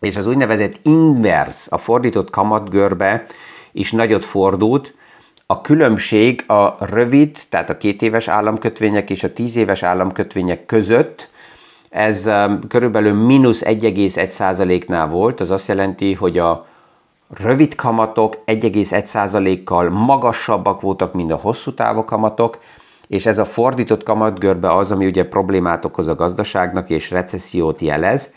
és 0.00 0.16
az 0.16 0.26
úgynevezett 0.26 0.74
inverse, 0.82 1.74
a 1.74 1.78
fordított 1.78 2.30
kamatgörbe 2.30 3.26
is 3.72 3.92
nagyot 3.92 4.24
fordult. 4.24 4.94
A 5.50 5.60
különbség 5.60 6.44
a 6.46 6.76
rövid, 6.78 7.38
tehát 7.48 7.70
a 7.70 7.76
két 7.76 8.02
éves 8.02 8.28
államkötvények 8.28 9.10
és 9.10 9.24
a 9.24 9.32
tíz 9.32 9.56
éves 9.56 9.82
államkötvények 9.82 10.66
között, 10.66 11.30
ez 11.88 12.26
um, 12.26 12.60
körülbelül 12.68 13.12
mínusz 13.14 13.62
1,1%-nál 13.64 15.08
volt, 15.08 15.40
az 15.40 15.50
azt 15.50 15.68
jelenti, 15.68 16.14
hogy 16.14 16.38
a 16.38 16.66
rövid 17.42 17.74
kamatok 17.74 18.36
1,1%-kal 18.46 19.88
magasabbak 19.88 20.80
voltak, 20.80 21.12
mint 21.14 21.32
a 21.32 21.36
hosszú 21.36 21.74
távú 21.74 22.04
kamatok, 22.04 22.58
és 23.06 23.26
ez 23.26 23.38
a 23.38 23.44
fordított 23.44 24.02
kamatgörbe 24.02 24.74
az, 24.76 24.90
ami 24.90 25.06
ugye 25.06 25.28
problémát 25.28 25.84
okoz 25.84 26.08
a 26.08 26.14
gazdaságnak 26.14 26.90
és 26.90 27.10
recessziót 27.10 27.80
jelez. 27.80 28.32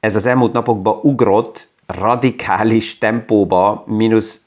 Ez 0.00 0.16
az 0.16 0.26
elmúlt 0.26 0.52
napokban 0.52 0.98
ugrott 1.02 1.68
radikális 1.86 2.98
tempóba 2.98 3.84
mínusz 3.86 4.40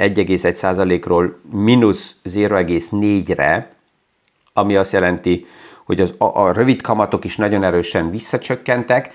1,1%-ról 0.00 1.38
mínusz 1.50 2.16
0,4-re, 2.24 3.72
ami 4.52 4.76
azt 4.76 4.92
jelenti, 4.92 5.46
hogy 5.84 6.00
az, 6.00 6.14
a, 6.18 6.24
a 6.24 6.52
rövid 6.52 6.82
kamatok 6.82 7.24
is 7.24 7.36
nagyon 7.36 7.64
erősen 7.64 8.10
visszacsökkentek, 8.10 9.10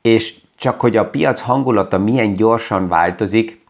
és 0.00 0.34
csak 0.56 0.80
hogy 0.80 0.96
a 0.96 1.10
piac 1.10 1.40
hangulata 1.40 1.98
milyen 1.98 2.32
gyorsan 2.32 2.88
változik, 2.88 3.60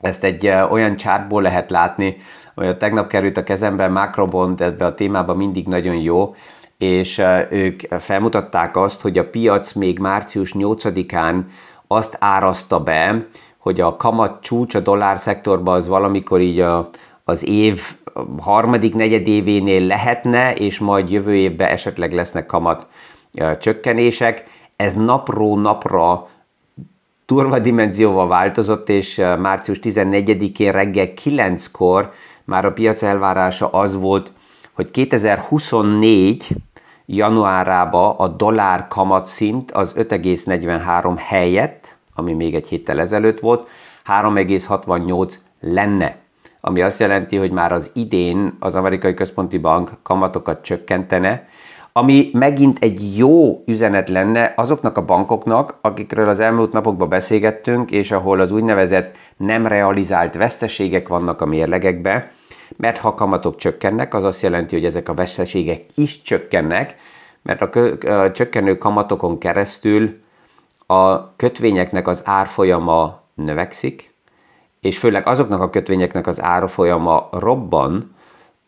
ezt 0.00 0.24
egy 0.24 0.48
olyan 0.70 0.96
csártból 0.96 1.42
lehet 1.42 1.70
látni, 1.70 2.16
hogy 2.54 2.76
tegnap 2.76 3.08
került 3.08 3.36
a 3.36 3.44
kezembe 3.44 3.88
Macrobond, 3.88 4.60
ebbe 4.60 4.84
a 4.84 4.94
témában 4.94 5.36
mindig 5.36 5.66
nagyon 5.66 5.94
jó, 5.96 6.34
és 6.78 7.22
ők 7.50 7.80
felmutatták 7.98 8.76
azt, 8.76 9.00
hogy 9.00 9.18
a 9.18 9.28
piac 9.30 9.72
még 9.72 9.98
március 9.98 10.52
8-án 10.58 11.42
azt 11.86 12.16
árazta 12.20 12.80
be, 12.80 13.26
hogy 13.62 13.80
a 13.80 13.96
kamat 13.96 14.42
csúcs 14.42 14.74
a 14.74 14.80
dollár 14.80 15.18
szektorban 15.18 15.74
az 15.74 15.88
valamikor 15.88 16.40
így 16.40 16.60
a, 16.60 16.90
az 17.24 17.48
év 17.48 17.80
harmadik 18.38 18.94
negyedévénél 18.94 19.86
lehetne, 19.86 20.54
és 20.54 20.78
majd 20.78 21.10
jövő 21.10 21.34
évben 21.34 21.68
esetleg 21.68 22.12
lesznek 22.12 22.46
kamat 22.46 22.86
csökkenések. 23.60 24.44
Ez 24.76 24.94
napról 24.94 25.60
napra 25.60 26.28
turva 27.26 27.58
dimenzióval 27.58 28.28
változott, 28.28 28.88
és 28.88 29.22
március 29.38 29.78
14-én 29.82 30.72
reggel 30.72 31.08
9-kor 31.24 32.12
már 32.44 32.64
a 32.64 32.72
piac 32.72 33.02
elvárása 33.02 33.68
az 33.68 33.96
volt, 33.96 34.32
hogy 34.72 34.90
2024 34.90 36.56
januárába 37.06 38.16
a 38.16 38.28
dollár 38.28 38.88
kamatszint 38.88 39.72
az 39.72 39.94
5,43 39.96 41.14
helyett, 41.16 41.96
ami 42.14 42.32
még 42.32 42.54
egy 42.54 42.68
héttel 42.68 43.00
ezelőtt 43.00 43.40
volt, 43.40 43.68
3,68 44.06 45.34
lenne. 45.60 46.16
Ami 46.60 46.82
azt 46.82 47.00
jelenti, 47.00 47.36
hogy 47.36 47.50
már 47.50 47.72
az 47.72 47.90
idén 47.94 48.56
az 48.58 48.74
amerikai 48.74 49.14
központi 49.14 49.58
bank 49.58 49.90
kamatokat 50.02 50.62
csökkentene, 50.62 51.48
ami 51.92 52.30
megint 52.32 52.78
egy 52.78 53.18
jó 53.18 53.62
üzenet 53.66 54.08
lenne 54.08 54.52
azoknak 54.56 54.96
a 54.96 55.04
bankoknak, 55.04 55.78
akikről 55.80 56.28
az 56.28 56.40
elmúlt 56.40 56.72
napokban 56.72 57.08
beszélgettünk, 57.08 57.90
és 57.90 58.10
ahol 58.12 58.40
az 58.40 58.52
úgynevezett 58.52 59.16
nem 59.36 59.66
realizált 59.66 60.34
veszteségek 60.34 61.08
vannak 61.08 61.40
a 61.40 61.46
mérlegekbe, 61.46 62.32
mert 62.76 62.98
ha 62.98 63.14
kamatok 63.14 63.56
csökkennek, 63.56 64.14
az 64.14 64.24
azt 64.24 64.42
jelenti, 64.42 64.74
hogy 64.74 64.84
ezek 64.84 65.08
a 65.08 65.14
veszteségek 65.14 65.84
is 65.94 66.22
csökkennek, 66.22 66.96
mert 67.42 67.60
a, 67.60 67.68
kö, 67.68 68.10
a 68.10 68.32
csökkenő 68.32 68.78
kamatokon 68.78 69.38
keresztül 69.38 70.20
a 70.92 71.32
kötvényeknek 71.36 72.08
az 72.08 72.22
árfolyama 72.24 73.20
növekszik, 73.34 74.14
és 74.80 74.98
főleg 74.98 75.26
azoknak 75.26 75.60
a 75.60 75.70
kötvényeknek 75.70 76.26
az 76.26 76.42
árfolyama 76.42 77.28
robban, 77.32 78.14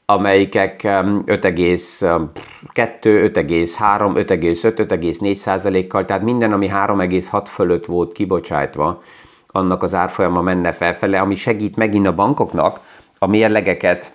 amelyikek 0.06 0.80
5,2, 0.82 2.28
5,3, 2.74 4.14
5,5, 4.14 4.72
5,4 4.76 5.34
százalékkal, 5.34 6.04
tehát 6.04 6.22
minden, 6.22 6.52
ami 6.52 6.68
3,6 6.68 7.44
fölött 7.46 7.86
volt 7.86 8.12
kibocsátva, 8.12 9.02
annak 9.46 9.82
az 9.82 9.94
árfolyama 9.94 10.42
menne 10.42 10.72
felfele, 10.72 11.20
ami 11.20 11.34
segít 11.34 11.76
megint 11.76 12.06
a 12.06 12.14
bankoknak 12.14 12.80
a 13.18 13.26
mérlegeket 13.26 14.12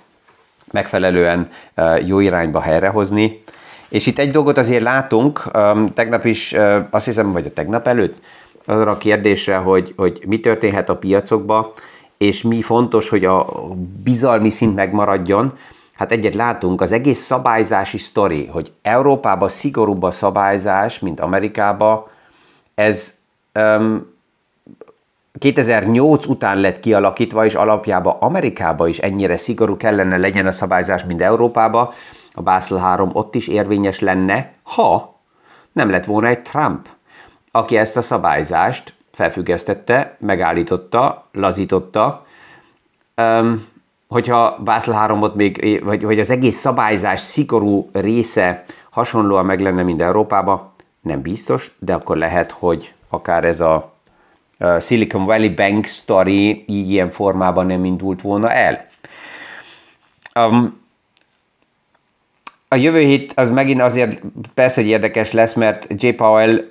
megfelelően 0.72 1.52
jó 2.06 2.20
irányba 2.20 2.60
helyrehozni. 2.60 3.44
És 3.90 4.06
itt 4.06 4.20
egy 4.20 4.30
dolgot 4.30 4.58
azért 4.58 4.84
látunk, 4.84 5.44
tegnap 5.94 6.26
is, 6.26 6.56
azt 6.90 7.06
hiszem, 7.06 7.32
vagy 7.32 7.46
a 7.46 7.54
tegnap 7.54 7.88
előtt, 7.88 8.18
arra 8.66 8.92
a 8.92 8.98
kérdésre, 8.98 9.56
hogy, 9.56 9.94
hogy 9.98 10.24
mi 10.28 10.40
történhet 10.40 10.90
a 10.90 10.96
piacokba, 10.96 11.74
és 12.18 12.42
mi 12.42 12.62
fontos, 12.62 13.10
hogy 13.10 13.26
a 13.26 13.46
bizalmi 14.04 14.50
szint 14.50 14.76
megmaradjon, 14.76 15.58
hát 15.94 16.12
egyet 16.12 16.36
látunk, 16.36 16.82
az 16.82 16.92
egész 16.92 17.20
szabályzási 17.20 17.98
sztori, 17.98 18.46
hogy 18.46 18.72
Európában 18.82 19.50
szigorúbb 19.50 20.04
a 20.04 20.12
szabályzás, 20.12 21.00
mint 21.00 21.20
Amerikában, 21.20 22.04
ez 22.76 23.14
um, 23.54 24.18
2008 25.40 26.26
után 26.26 26.58
lett 26.58 26.80
kialakítva, 26.80 27.46
és 27.46 27.56
alapjában 27.56 28.16
Amerikában 28.20 28.88
is 28.88 28.98
ennyire 28.98 29.38
szigorú 29.38 29.78
kellene 29.78 30.18
legyen 30.18 30.48
a 30.48 30.52
szabályzás, 30.52 31.04
mint 31.04 31.22
Európában. 31.22 31.90
A 32.34 32.42
Basel 32.42 32.78
3 32.78 33.10
ott 33.14 33.36
is 33.36 33.48
érvényes 33.48 34.00
lenne, 34.00 34.54
ha 34.64 35.20
nem 35.72 35.90
lett 35.90 36.06
volna 36.06 36.28
egy 36.28 36.42
Trump, 36.42 36.88
aki 37.52 37.78
ezt 37.78 37.98
a 37.98 38.02
szabályzást 38.02 38.94
felfüggesztette, 39.12 40.16
megállította, 40.20 41.28
lazította. 41.32 42.26
Um, 43.16 43.68
hogyha 44.08 44.58
Basel 44.64 45.08
3-ot 45.08 45.34
még, 45.34 45.84
vagy, 45.84 46.04
vagy 46.04 46.20
az 46.20 46.30
egész 46.30 46.58
szabályzás 46.58 47.20
szigorú 47.20 47.90
része 47.94 48.66
hasonlóan 48.90 49.46
meg 49.46 49.60
lenne, 49.60 49.84
mint 49.84 50.02
Európában, 50.02 50.72
nem 51.02 51.22
biztos, 51.22 51.72
de 51.80 51.94
akkor 51.94 52.18
lehet, 52.18 52.52
hogy 52.52 52.94
akár 53.10 53.44
ez 53.44 53.60
a 53.60 53.94
Silicon 54.80 55.26
Valley 55.26 55.54
Bank 55.54 55.86
story 55.86 56.64
így 56.68 56.90
ilyen 56.92 57.10
formában 57.10 57.66
nem 57.66 57.86
indult 57.86 58.22
volna 58.22 58.52
el. 58.52 58.88
Um, 60.40 60.82
a 62.72 62.76
jövő 62.76 63.00
hét 63.00 63.34
az 63.36 63.52
megint 63.52 63.82
azért 63.82 64.22
persze, 64.54 64.82
hogy 64.82 64.90
érdekes 64.90 65.32
lesz, 65.32 65.54
mert 65.54 66.04
J. 66.04 66.10
Powell 66.10 66.68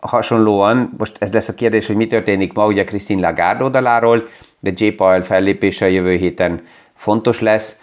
hasonlóan, 0.00 0.94
most 0.98 1.16
ez 1.18 1.32
lesz 1.32 1.48
a 1.48 1.54
kérdés, 1.54 1.86
hogy 1.86 1.96
mi 1.96 2.06
történik 2.06 2.52
ma 2.52 2.66
ugye 2.66 2.84
Christine 2.84 3.28
Lagarde 3.28 3.64
oldaláról, 3.64 4.28
de 4.60 4.72
J. 4.76 4.86
Powell 4.88 5.22
fellépése 5.22 5.84
a 5.84 5.88
jövő 5.88 6.16
héten 6.16 6.66
fontos 6.94 7.40
lesz. 7.40 7.76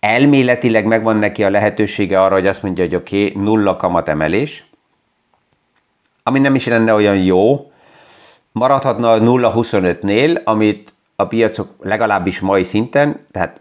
Elméletileg 0.00 0.84
megvan 0.84 1.16
neki 1.16 1.44
a 1.44 1.50
lehetősége 1.50 2.22
arra, 2.22 2.34
hogy 2.34 2.46
azt 2.46 2.62
mondja, 2.62 2.84
hogy 2.84 2.94
oké, 2.94 3.26
okay, 3.26 3.42
nulla 3.42 3.76
kamat 3.76 4.08
emelés, 4.08 4.64
ami 6.22 6.38
nem 6.38 6.54
is 6.54 6.66
lenne 6.66 6.94
olyan 6.94 7.16
jó, 7.16 7.72
maradhatna 8.52 9.12
a 9.12 9.18
0,25-nél, 9.18 10.44
amit 10.44 10.92
a 11.16 11.26
piacok 11.26 11.68
legalábbis 11.80 12.40
mai 12.40 12.62
szinten, 12.62 13.26
tehát 13.30 13.60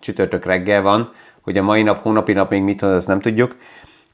csütörtök 0.00 0.44
reggel 0.44 0.82
van, 0.82 1.12
hogy 1.44 1.58
a 1.58 1.62
mai 1.62 1.82
nap, 1.82 2.02
hónapi 2.02 2.32
nap 2.32 2.50
még 2.50 2.62
mit 2.62 2.82
azt 2.82 3.06
nem 3.06 3.18
tudjuk, 3.18 3.56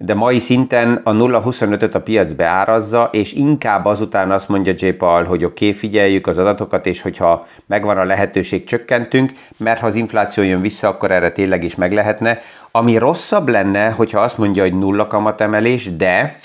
de 0.02 0.14
mai 0.14 0.38
szinten 0.38 1.00
a 1.04 1.12
0,25-öt 1.12 1.94
a 1.94 2.00
piac 2.00 2.32
beárazza, 2.32 3.08
és 3.12 3.32
inkább 3.32 3.84
azután 3.84 4.30
azt 4.30 4.48
mondja 4.48 4.72
J. 4.76 4.88
Paul, 4.88 5.24
hogy 5.24 5.44
oké, 5.44 5.66
okay, 5.66 5.78
figyeljük 5.78 6.26
az 6.26 6.38
adatokat, 6.38 6.86
és 6.86 7.02
hogyha 7.02 7.46
megvan 7.66 7.98
a 7.98 8.04
lehetőség, 8.04 8.64
csökkentünk, 8.64 9.32
mert 9.56 9.80
ha 9.80 9.86
az 9.86 9.94
infláció 9.94 10.44
jön 10.44 10.60
vissza, 10.60 10.88
akkor 10.88 11.10
erre 11.10 11.30
tényleg 11.30 11.64
is 11.64 11.74
meg 11.74 11.92
lehetne. 11.92 12.40
Ami 12.70 12.98
rosszabb 12.98 13.48
lenne, 13.48 13.90
hogyha 13.90 14.20
azt 14.20 14.38
mondja, 14.38 14.62
hogy 14.62 14.78
nulla 14.78 15.06
kamatemelés, 15.06 15.96
de 15.96 16.38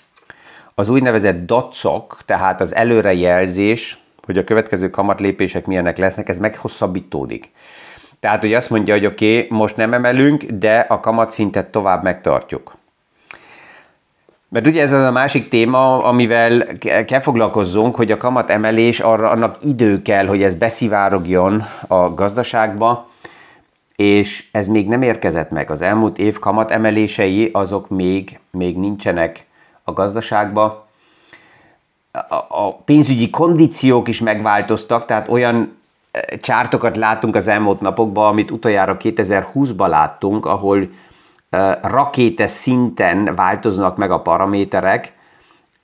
az 0.75 0.89
úgynevezett 0.89 1.45
dacok, 1.45 2.17
tehát 2.25 2.61
az 2.61 2.75
előrejelzés, 2.75 3.99
hogy 4.25 4.37
a 4.37 4.43
következő 4.43 4.89
kamatlépések 4.89 5.65
milyenek 5.65 5.97
lesznek, 5.97 6.29
ez 6.29 6.39
meghosszabbítódik. 6.39 7.51
Tehát, 8.25 8.39
hogy 8.41 8.53
azt 8.53 8.69
mondja, 8.69 8.93
hogy 8.93 9.05
oké, 9.05 9.37
okay, 9.37 9.57
most 9.57 9.75
nem 9.75 9.93
emelünk, 9.93 10.43
de 10.43 10.79
a 10.79 10.99
kamatszintet 10.99 11.71
tovább 11.71 12.03
megtartjuk. 12.03 12.75
Mert 14.49 14.67
ugye 14.67 14.81
ez 14.81 14.91
az 14.91 15.03
a 15.03 15.11
másik 15.11 15.49
téma, 15.49 16.03
amivel 16.03 16.77
kell 17.05 17.19
foglalkozzunk, 17.19 17.95
hogy 17.95 18.11
a 18.11 18.17
kamat 18.17 18.49
emelés, 18.49 18.99
arra 18.99 19.29
annak 19.29 19.57
idő 19.61 20.01
kell, 20.01 20.25
hogy 20.25 20.43
ez 20.43 20.55
beszivárogjon 20.55 21.63
a 21.87 22.13
gazdaságba, 22.13 23.09
és 23.95 24.47
ez 24.51 24.67
még 24.67 24.87
nem 24.87 25.01
érkezett 25.01 25.49
meg. 25.49 25.71
Az 25.71 25.81
elmúlt 25.81 26.17
év 26.17 26.39
kamat 26.39 26.71
emelései 26.71 27.49
azok 27.53 27.89
még, 27.89 28.39
még 28.51 28.77
nincsenek 28.77 29.45
a 29.83 29.93
gazdaságba. 29.93 30.87
A 32.47 32.73
pénzügyi 32.75 33.29
kondíciók 33.29 34.07
is 34.07 34.21
megváltoztak, 34.21 35.05
tehát 35.05 35.29
olyan 35.29 35.83
csártokat 36.39 36.97
látunk 36.97 37.35
az 37.35 37.47
elmúlt 37.47 37.81
napokban, 37.81 38.27
amit 38.27 38.51
utoljára 38.51 38.97
2020-ban 38.99 39.87
láttunk, 39.87 40.45
ahol 40.45 40.89
rakétes 41.81 42.51
szinten 42.51 43.35
változnak 43.35 43.97
meg 43.97 44.11
a 44.11 44.21
paraméterek, 44.21 45.13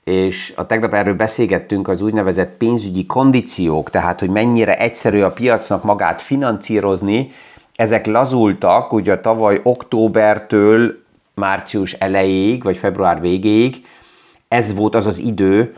és 0.04 0.52
a 0.56 0.66
tegnap 0.66 0.94
erről 0.94 1.14
beszélgettünk 1.14 1.88
az 1.88 2.02
úgynevezett 2.02 2.56
pénzügyi 2.56 3.06
kondíciók, 3.06 3.90
tehát 3.90 4.20
hogy 4.20 4.30
mennyire 4.30 4.78
egyszerű 4.78 5.20
a 5.20 5.30
piacnak 5.30 5.82
magát 5.82 6.22
financírozni, 6.22 7.32
ezek 7.74 8.06
lazultak 8.06 8.92
ugye 8.92 9.20
tavaly 9.20 9.60
októbertől 9.62 11.02
március 11.34 11.92
elejéig, 11.92 12.62
vagy 12.62 12.76
február 12.76 13.20
végéig, 13.20 13.86
ez 14.48 14.74
volt 14.74 14.94
az 14.94 15.06
az 15.06 15.18
idő, 15.18 15.74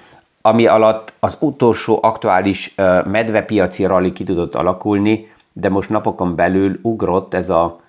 ami 0.46 0.66
alatt 0.66 1.12
az 1.20 1.36
utolsó 1.40 1.98
aktuális 2.02 2.74
medvepiaci 3.04 3.84
rally 3.84 4.12
ki 4.12 4.24
tudott 4.24 4.54
alakulni, 4.54 5.32
de 5.52 5.68
most 5.68 5.90
napokon 5.90 6.34
belül 6.34 6.78
ugrott 6.82 7.34
ez 7.34 7.50
a 7.50 7.80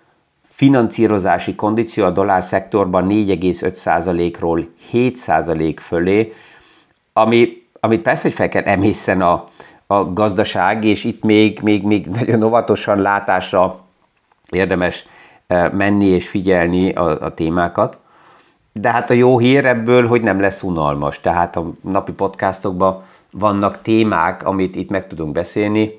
finanszírozási 0.47 1.55
kondíció 1.55 2.05
a 2.05 2.09
dollár 2.09 2.43
szektorban 2.43 3.07
4,5%-ról 3.09 4.67
7% 4.91 5.75
fölé, 5.79 6.33
ami, 7.13 7.63
amit 7.79 8.01
persze, 8.01 8.21
hogy 8.21 8.33
fel 8.33 8.49
kell 8.49 8.63
emészen 8.63 9.21
a, 9.21 9.45
a 9.87 10.13
gazdaság, 10.13 10.83
és 10.83 11.03
itt 11.03 11.23
még, 11.23 11.59
még, 11.61 11.83
még 11.83 12.05
nagyon 12.05 12.43
óvatosan 12.43 13.01
látásra 13.01 13.79
érdemes 14.49 15.07
menni 15.71 16.05
és 16.05 16.27
figyelni 16.27 16.91
a, 16.91 17.21
a 17.21 17.33
témákat. 17.33 17.97
De 18.79 18.91
hát 18.91 19.09
a 19.09 19.13
jó 19.13 19.39
hír 19.39 19.65
ebből, 19.65 20.07
hogy 20.07 20.21
nem 20.21 20.39
lesz 20.39 20.63
unalmas. 20.63 21.21
Tehát 21.21 21.55
a 21.55 21.71
napi 21.81 22.11
podcastokban 22.11 23.03
vannak 23.31 23.81
témák, 23.81 24.45
amit 24.45 24.75
itt 24.75 24.89
meg 24.89 25.07
tudunk 25.07 25.31
beszélni. 25.31 25.91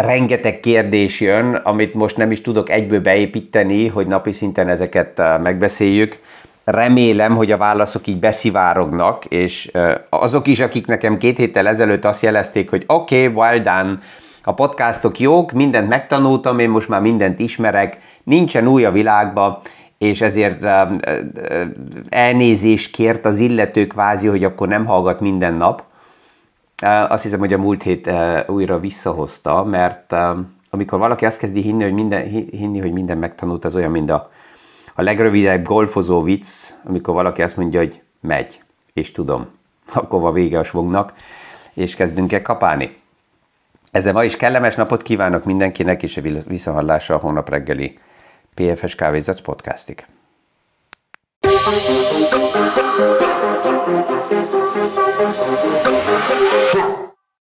rengeteg 0.00 0.60
kérdés 0.60 1.20
jön, 1.20 1.54
amit 1.54 1.94
most 1.94 2.16
nem 2.16 2.30
is 2.30 2.40
tudok 2.40 2.70
egyből 2.70 3.00
beépíteni, 3.00 3.86
hogy 3.86 4.06
napi 4.06 4.32
szinten 4.32 4.68
ezeket 4.68 5.22
megbeszéljük. 5.42 6.18
Remélem, 6.64 7.36
hogy 7.36 7.52
a 7.52 7.56
válaszok 7.56 8.06
így 8.06 8.18
beszivárognak, 8.18 9.24
és 9.24 9.70
azok 10.08 10.46
is, 10.46 10.60
akik 10.60 10.86
nekem 10.86 11.18
két 11.18 11.36
héttel 11.36 11.68
ezelőtt 11.68 12.04
azt 12.04 12.22
jelezték, 12.22 12.70
hogy 12.70 12.84
oké, 12.86 13.26
okay, 13.26 13.34
well 13.34 13.58
done, 13.58 13.98
a 14.42 14.54
podcastok 14.54 15.18
jók, 15.18 15.52
mindent 15.52 15.88
megtanultam, 15.88 16.58
én 16.58 16.70
most 16.70 16.88
már 16.88 17.00
mindent 17.00 17.38
ismerek, 17.38 17.98
nincsen 18.24 18.66
új 18.66 18.84
a 18.84 18.90
világban, 18.90 19.60
és 20.00 20.20
ezért 20.20 20.64
elnézést 22.08 22.90
kért 22.90 23.24
az 23.24 23.38
illető 23.38 23.86
kvázi, 23.86 24.26
hogy 24.26 24.44
akkor 24.44 24.68
nem 24.68 24.84
hallgat 24.84 25.20
minden 25.20 25.54
nap. 25.54 25.82
Azt 27.08 27.22
hiszem, 27.22 27.38
hogy 27.38 27.52
a 27.52 27.58
múlt 27.58 27.82
hét 27.82 28.10
újra 28.46 28.78
visszahozta, 28.78 29.64
mert 29.64 30.14
amikor 30.70 30.98
valaki 30.98 31.24
azt 31.24 31.38
kezdi 31.38 31.60
hinni, 31.60 31.82
hogy 31.82 31.92
minden, 31.92 32.22
hinni, 32.50 32.78
hogy 32.80 32.92
minden 32.92 33.18
megtanult, 33.18 33.64
az 33.64 33.74
olyan, 33.74 33.90
mint 33.90 34.10
a, 34.10 34.30
a 34.94 35.02
legrövidebb 35.02 35.64
golfozó 35.64 36.22
vicc, 36.22 36.48
amikor 36.84 37.14
valaki 37.14 37.42
azt 37.42 37.56
mondja, 37.56 37.80
hogy 37.80 38.00
megy, 38.20 38.62
és 38.92 39.12
tudom, 39.12 39.46
akkor 39.94 40.20
van 40.20 40.32
vége 40.32 40.58
a 40.58 40.62
svognak, 40.62 41.12
és 41.72 41.94
kezdünk 41.94 42.32
el 42.32 42.42
kapálni. 42.42 42.96
Ezzel 43.90 44.12
ma 44.12 44.24
is 44.24 44.36
kellemes 44.36 44.74
napot 44.74 45.02
kívánok 45.02 45.44
mindenkinek, 45.44 46.02
és 46.02 46.16
a 46.16 46.20
visszahallásra 46.46 47.14
a 47.14 47.18
hónap 47.18 47.48
reggeli 47.48 47.98
PFS 48.54 48.94
Kávézac 48.94 49.40
podcastig. 49.40 50.04
Huh. 56.72 57.09